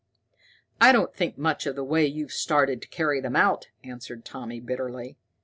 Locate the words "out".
3.35-3.67